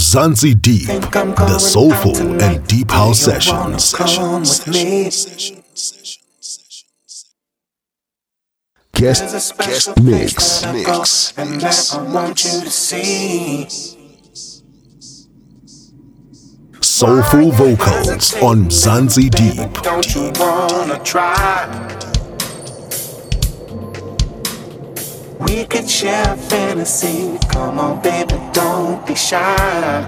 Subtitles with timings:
[0.00, 3.84] Mzansi Deep, the soulful and deep house sessions.
[3.84, 4.64] sessions.
[8.94, 11.96] Guest, guest mix, mix, mix.
[16.80, 19.82] Soulful vocals on Mzansi Deep.
[19.82, 22.09] Don't you wanna try?
[25.46, 27.38] We could share a fantasy.
[27.48, 30.02] Come on, baby, don't be shy.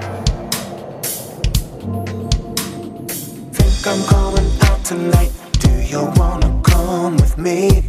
[3.53, 5.33] Think I'm going out tonight.
[5.61, 7.83] Do you wanna come with me?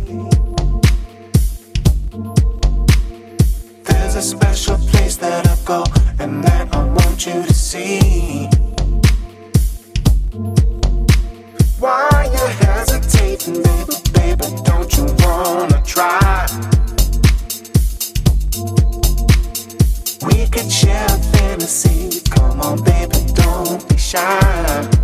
[3.83, 5.83] There's a special place that I go
[6.19, 8.47] and that I want you to see.
[11.79, 13.95] Why you hesitating, baby?
[14.13, 16.72] Baby, don't you wanna try?
[20.53, 22.21] could share a fantasy.
[22.29, 25.02] Come on, baby, don't be shy.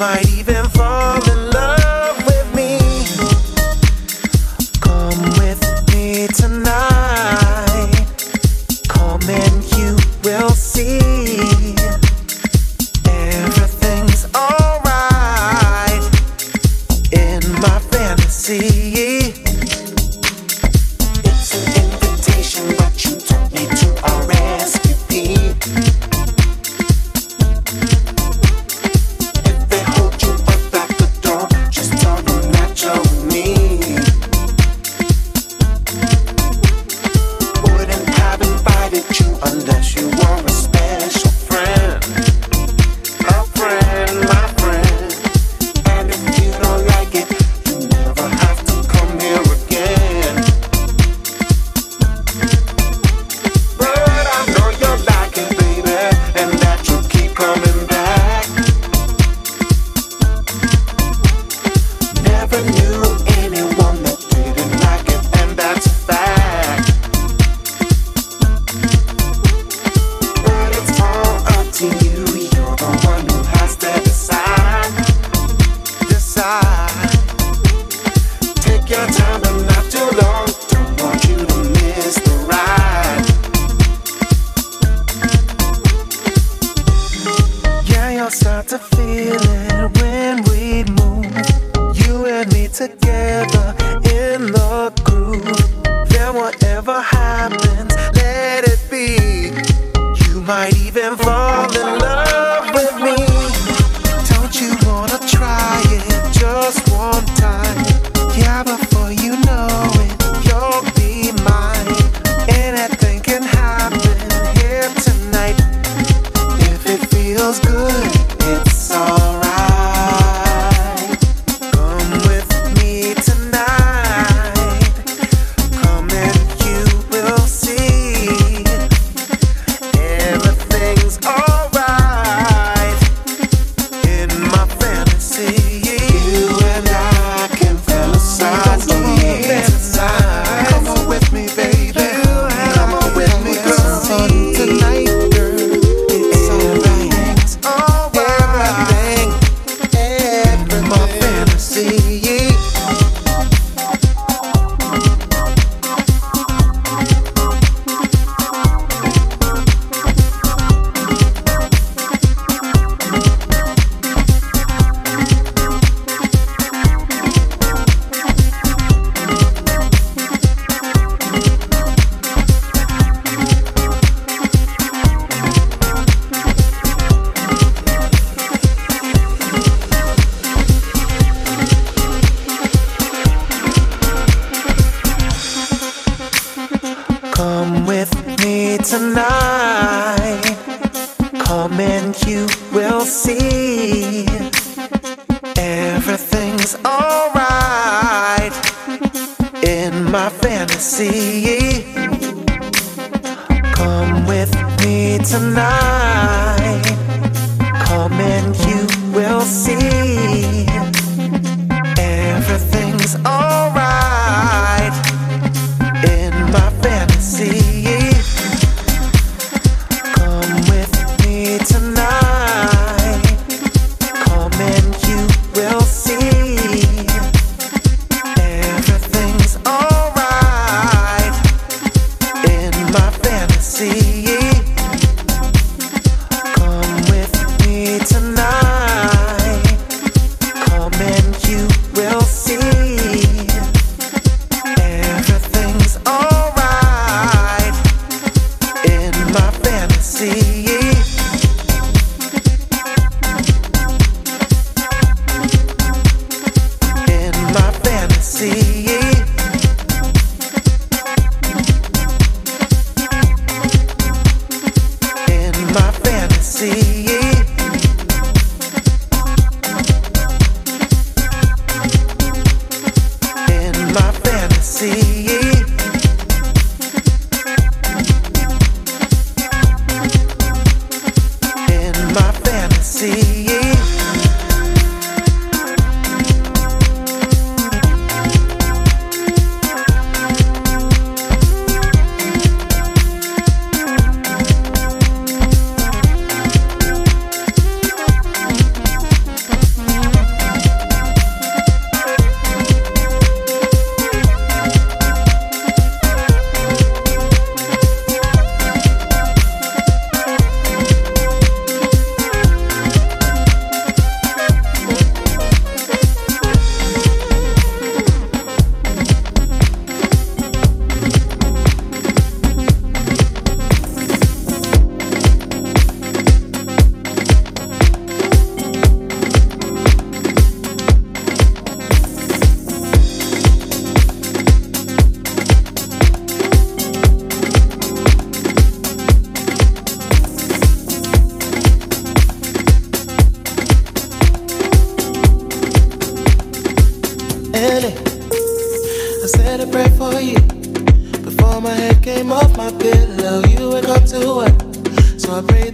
[0.00, 0.59] might even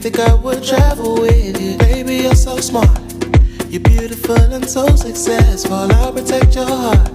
[0.07, 1.77] Think I would travel with you.
[1.79, 2.97] Baby, you're so smart.
[3.69, 5.91] You're beautiful and so successful.
[5.95, 7.11] I'll protect your heart.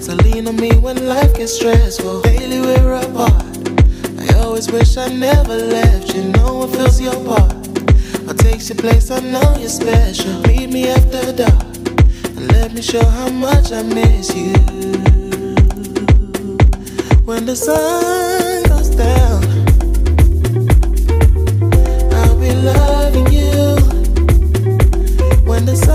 [0.00, 2.20] So lean on me when life gets stressful.
[2.20, 3.42] Daily we're apart.
[4.20, 6.22] I always wish I never left you.
[6.22, 7.52] No one feels your part
[8.28, 9.10] or takes your place.
[9.10, 10.40] I know you're special.
[10.42, 11.64] Meet me after dark
[12.36, 14.52] and let me show how much I miss you.
[17.24, 19.29] When the sun goes down.
[25.60, 25.89] understand.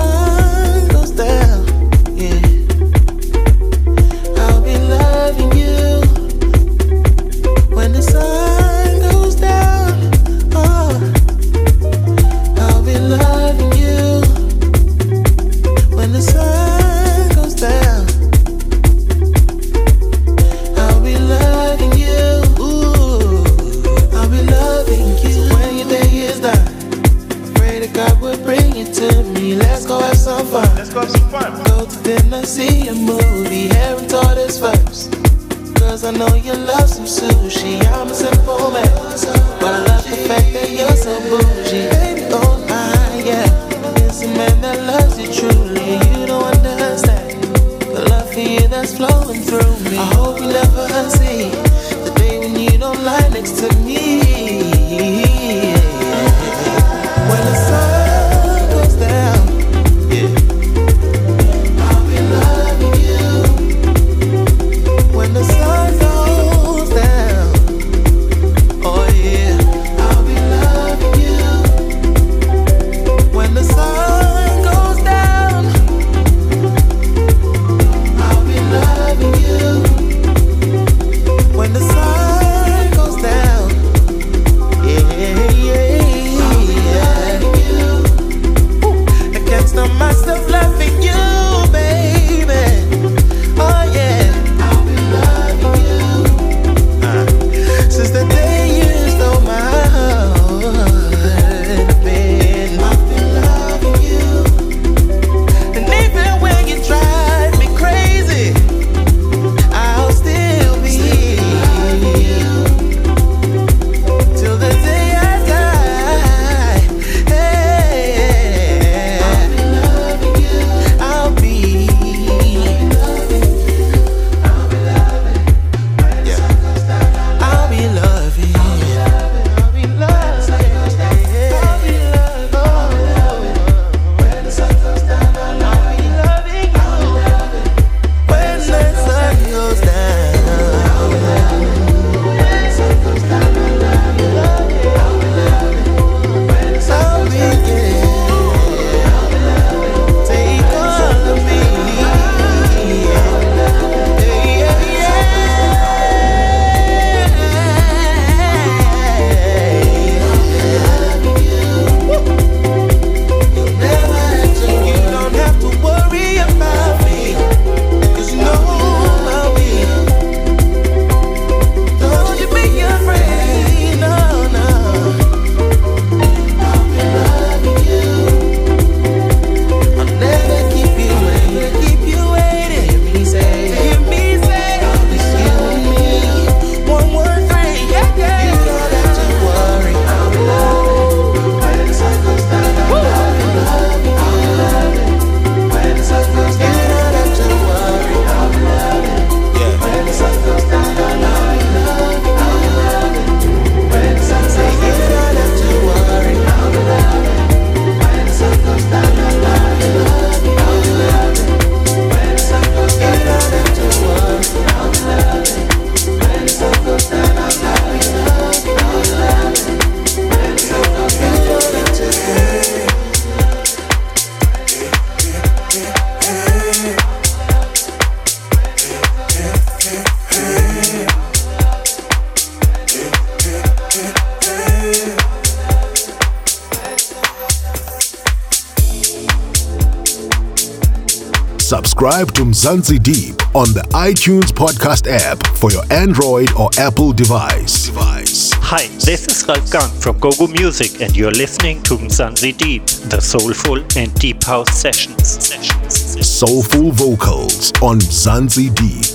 [242.66, 247.86] Subscribe to Mzansi Deep on the iTunes podcast app for your Android or Apple device.
[247.86, 248.52] device.
[248.56, 253.20] Hi, this is Ralf Gum from GoGo Music, and you're listening to Mzansi Deep, the
[253.22, 255.28] soulful and deep house sessions.
[255.46, 256.28] sessions.
[256.28, 259.14] Soulful vocals on Mzansi Deep.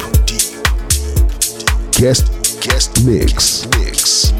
[1.98, 2.30] Guest
[2.62, 3.66] guest mix.
[3.78, 4.32] Mix.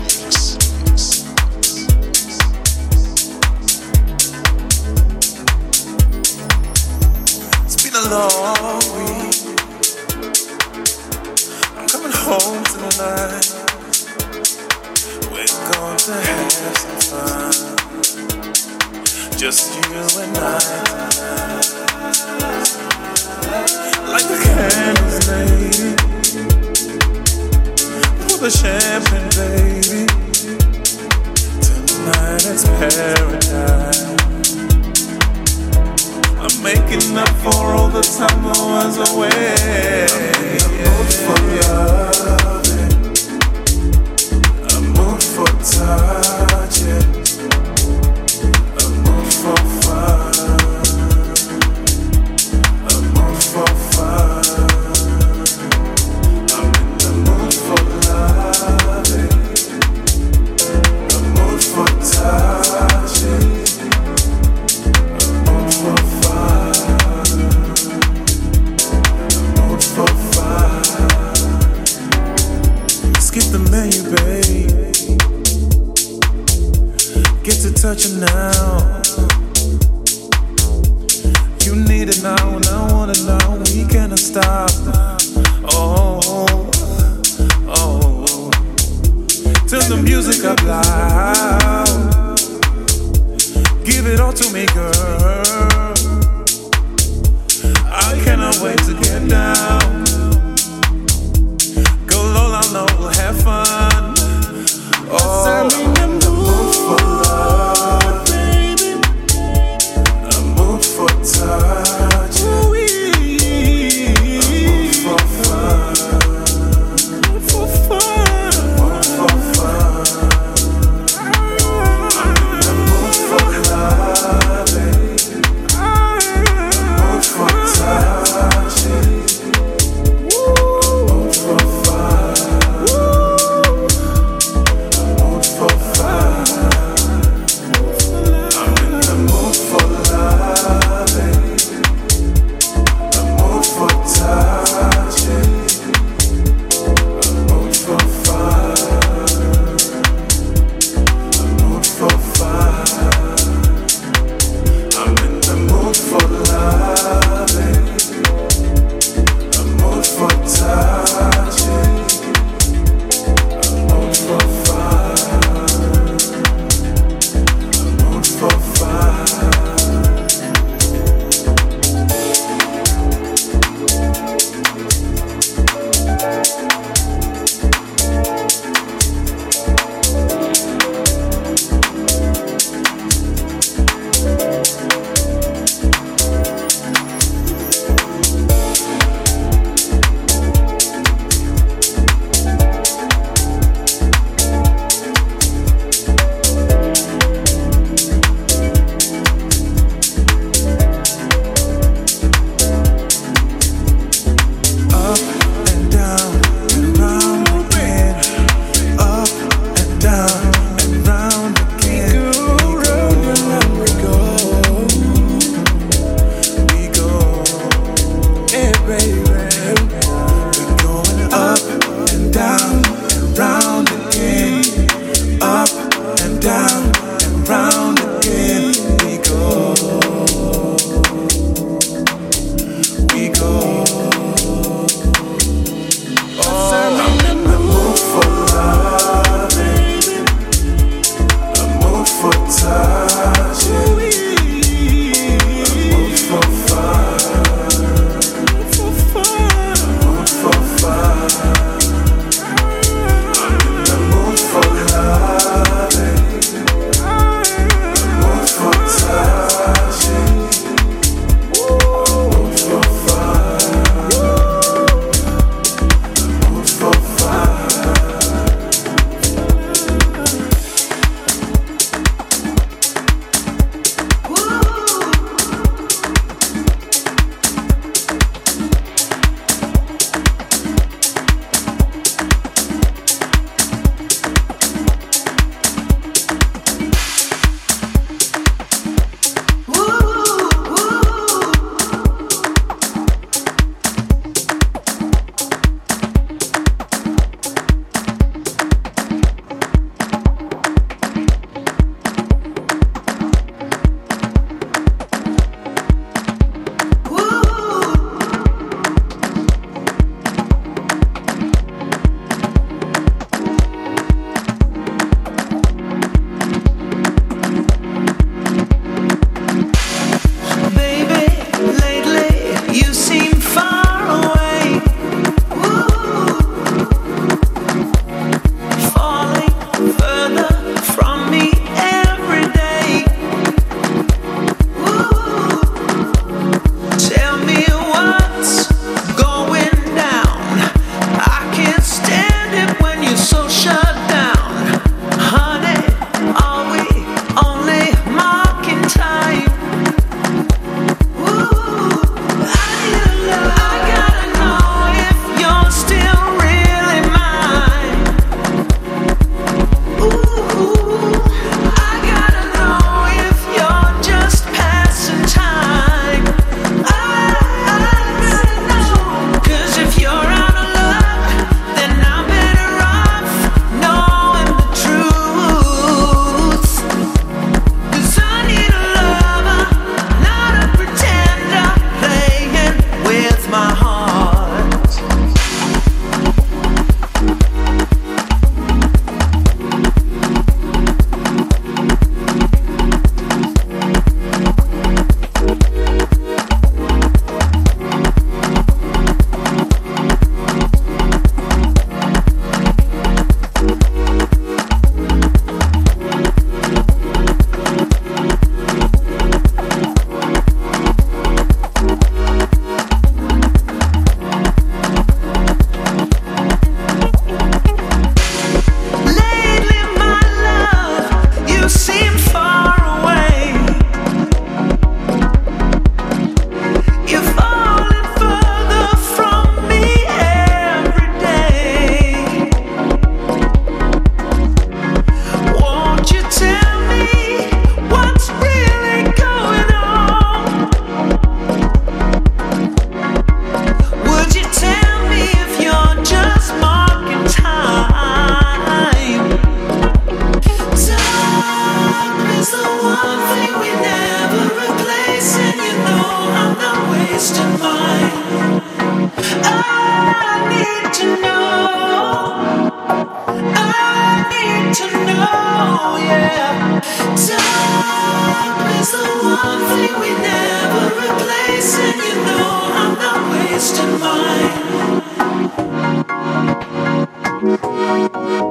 [7.65, 7.77] It's
[28.41, 30.07] the champagne, baby.
[31.85, 34.01] Tonight it's paradise.
[36.41, 40.07] I'm making up for all the time I was away.
[40.65, 42.95] I'm for loving.
[44.71, 46.10] I'm for touching.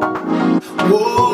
[0.01, 1.28] It's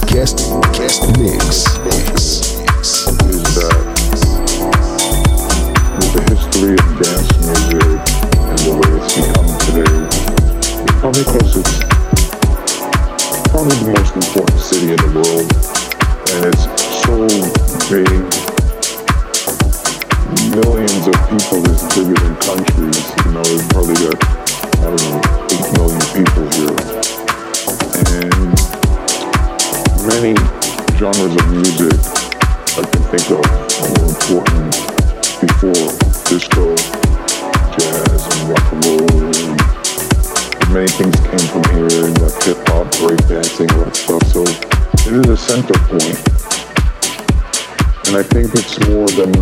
[0.07, 1.67] Guest, guest mix.
[1.81, 2.22] mix.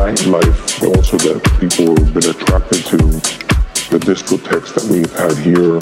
[0.01, 2.97] nightlife also that people have been attracted to
[3.91, 5.79] the discotheques that we've had here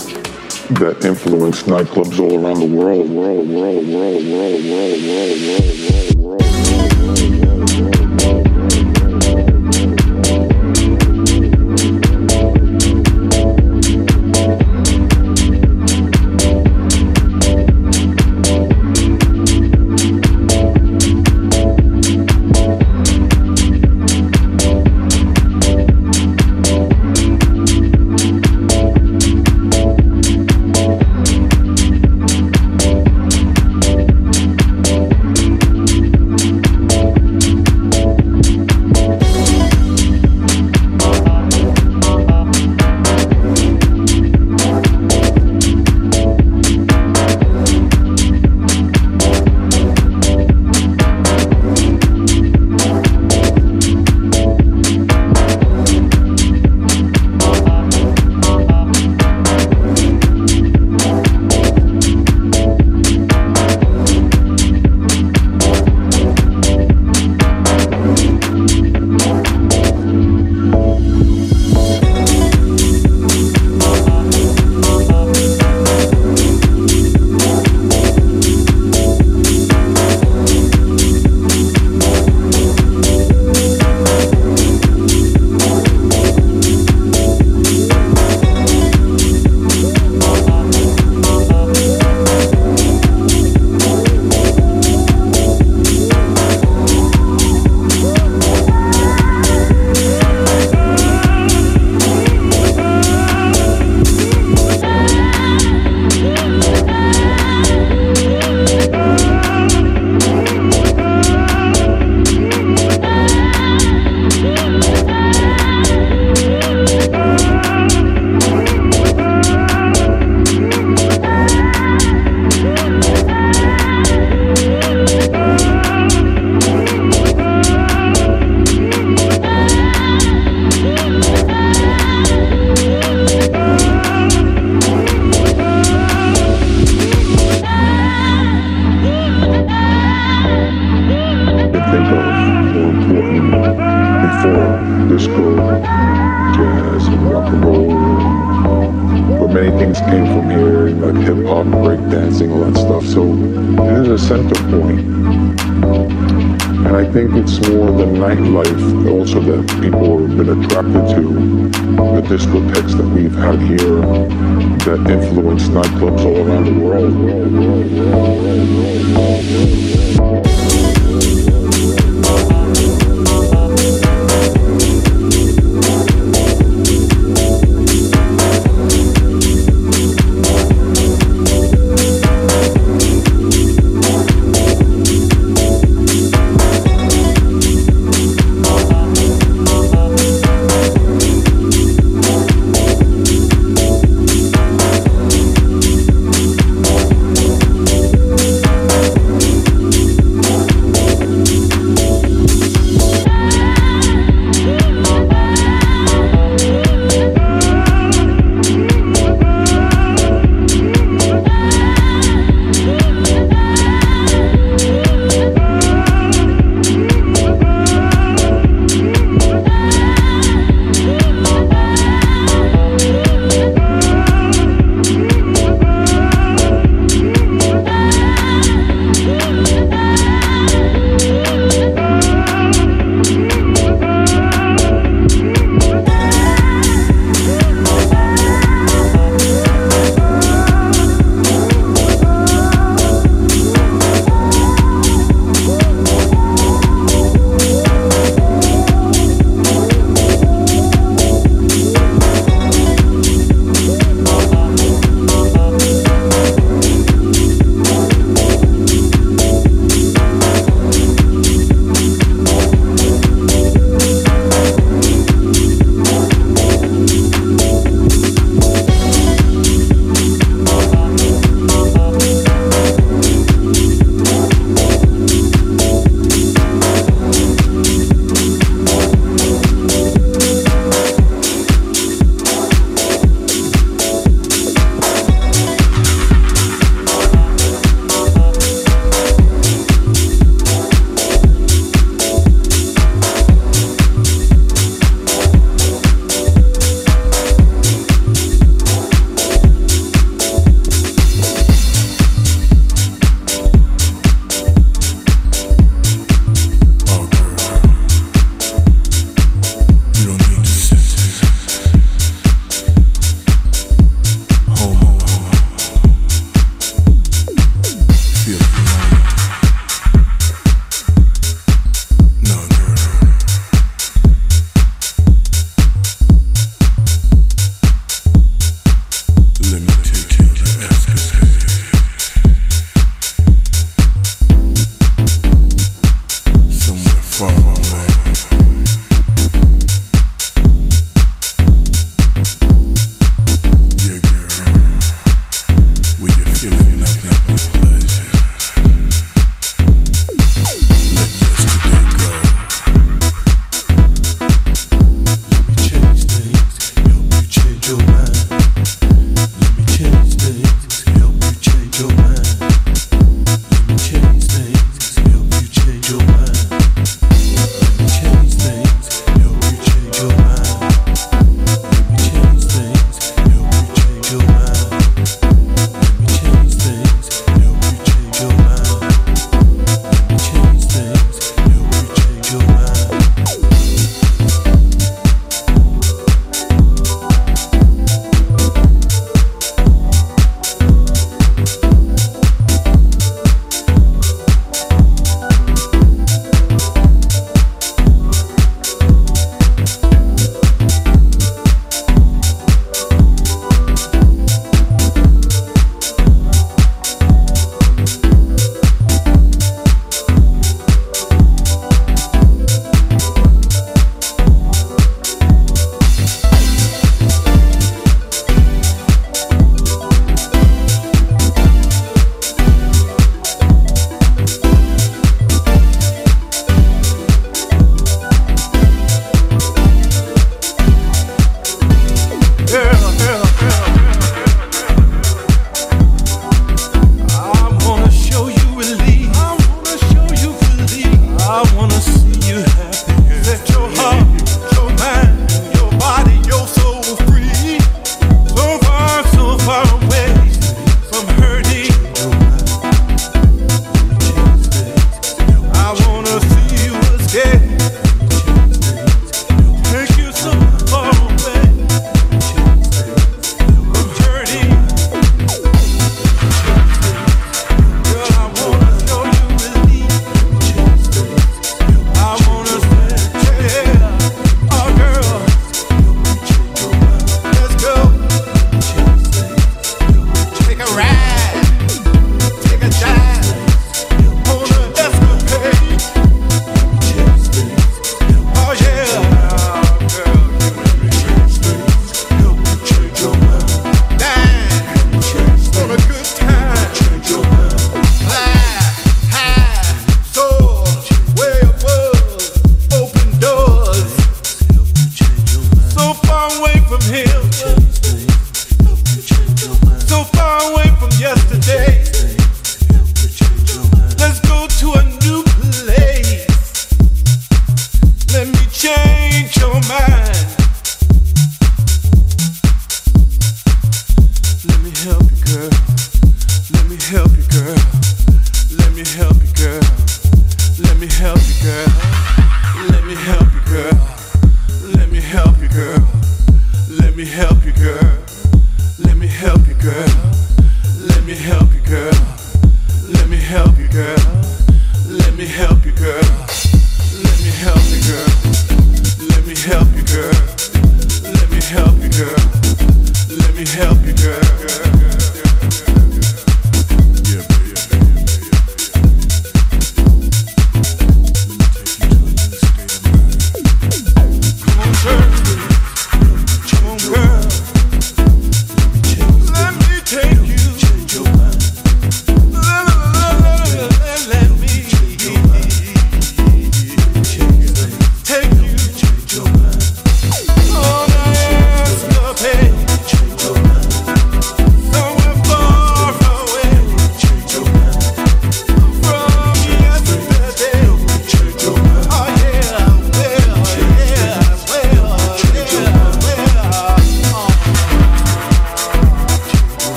[0.80, 6.07] that influence nightclubs all around the world, world, world, world, world, world, world, world, world.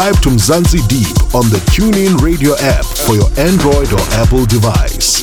[0.00, 5.22] Subscribe to Mzansi Deep on the TuneIn Radio app for your Android or Apple device.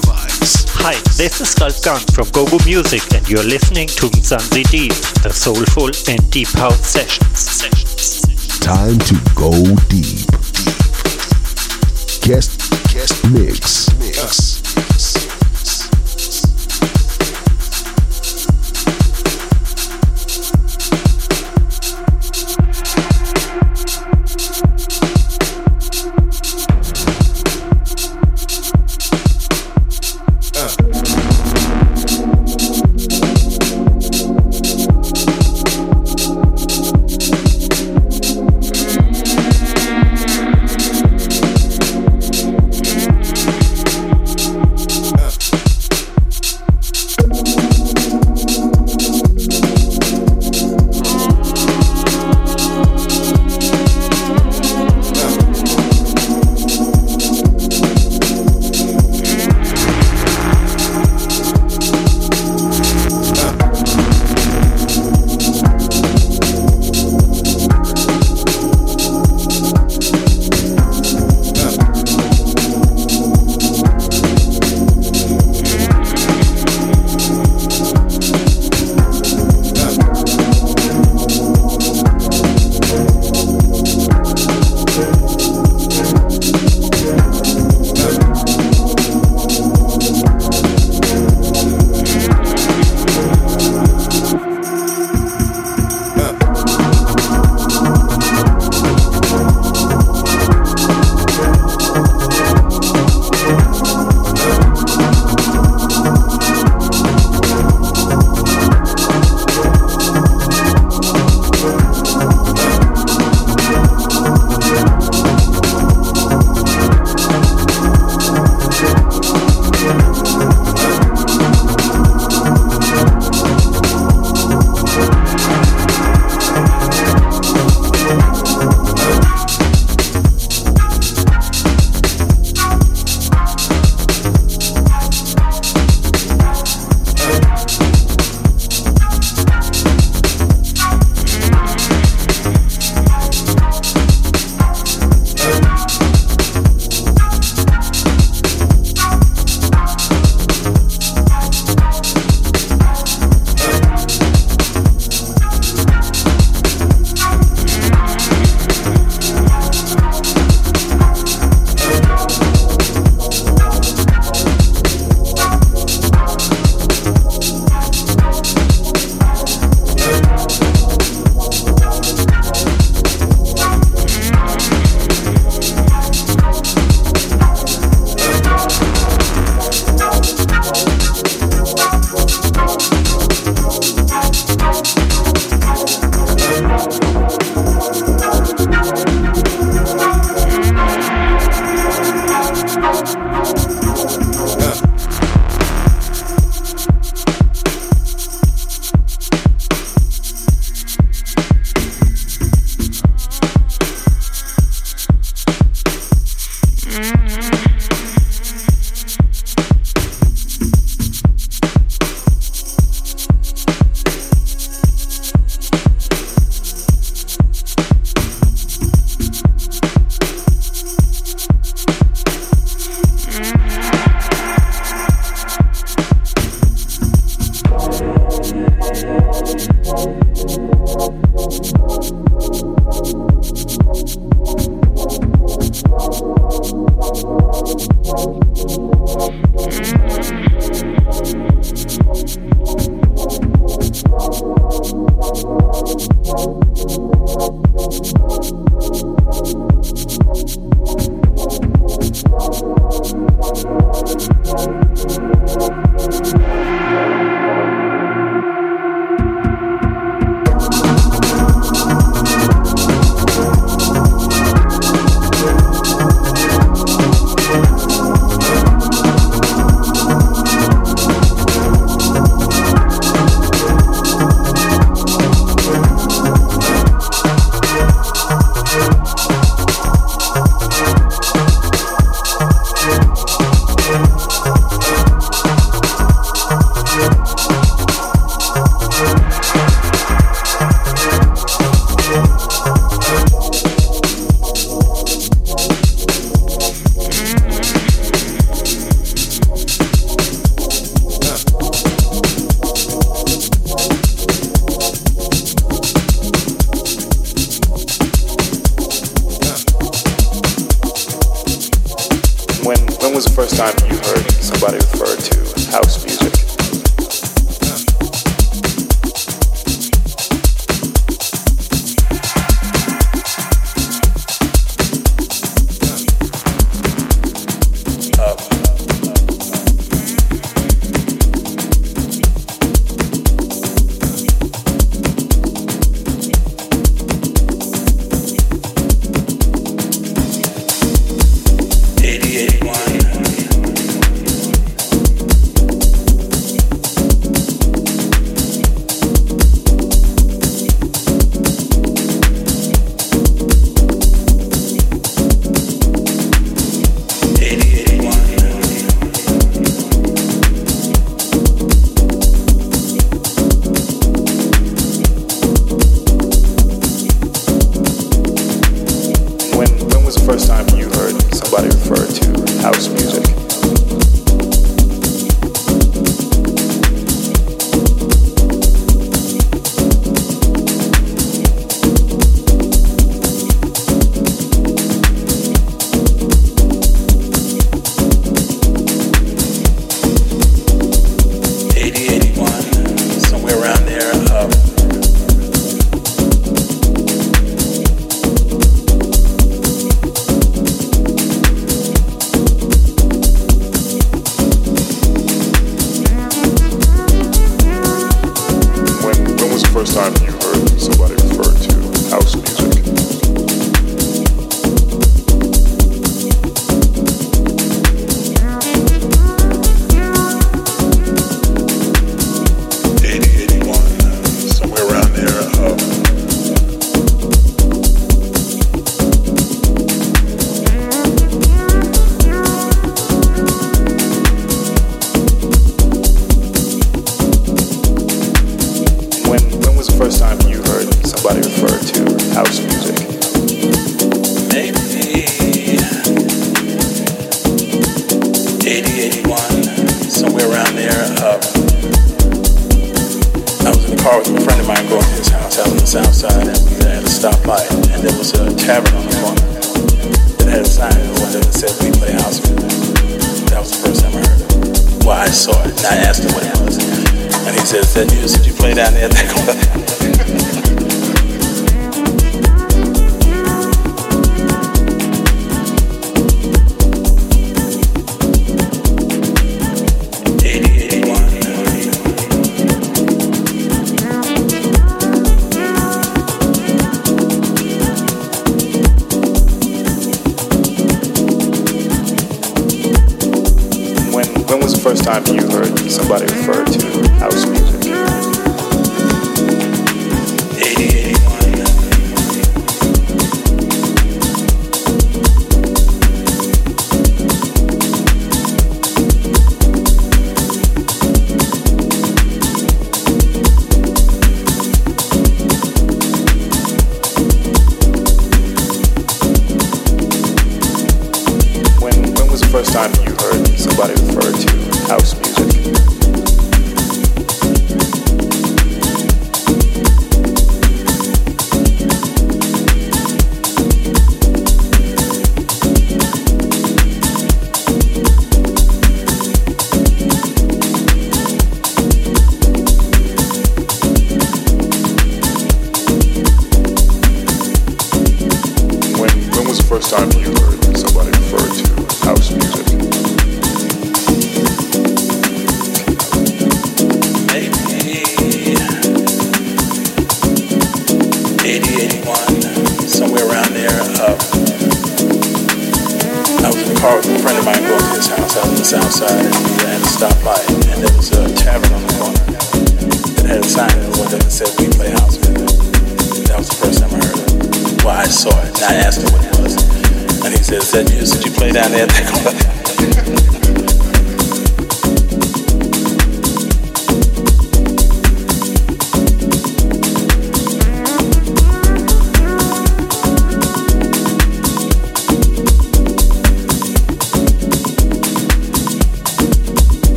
[0.76, 5.32] Hi, this is Ralf Gum from Gogo Music, and you're listening to Mzansi Deep, the
[5.34, 8.60] soulful and deep house sessions.
[8.60, 9.52] Time to go
[9.90, 10.30] deep.
[12.22, 13.87] Guest, guest mix.